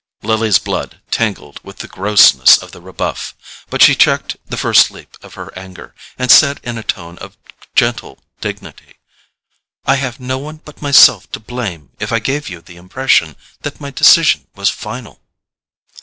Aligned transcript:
Lily's 0.23 0.57
blood 0.57 0.99
tingled 1.11 1.59
with 1.63 1.77
the 1.77 1.87
grossness 1.87 2.57
of 2.57 2.71
the 2.71 2.81
rebuff; 2.81 3.35
but 3.69 3.83
she 3.83 3.93
checked 3.93 4.35
the 4.47 4.57
first 4.57 4.89
leap 4.89 5.15
of 5.21 5.35
her 5.35 5.55
anger, 5.55 5.93
and 6.17 6.31
said 6.31 6.59
in 6.63 6.79
a 6.79 6.81
tone 6.81 7.19
of 7.19 7.37
gentle 7.75 8.17
dignity: 8.39 8.95
"I 9.85 9.97
have 9.97 10.19
no 10.19 10.39
one 10.39 10.59
but 10.65 10.81
myself 10.81 11.31
to 11.33 11.39
blame 11.39 11.91
if 11.99 12.11
I 12.11 12.17
gave 12.17 12.49
you 12.49 12.61
the 12.61 12.77
impression 12.77 13.35
that 13.61 13.79
my 13.79 13.91
decision 13.91 14.47
was 14.55 14.69
final." 14.71 15.21